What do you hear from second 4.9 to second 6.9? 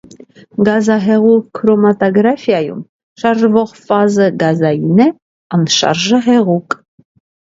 Է, անշարժը՝ հեղուկ։